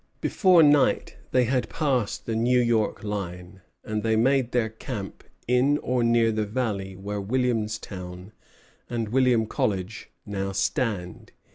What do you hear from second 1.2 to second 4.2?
they had passed the New York line, and they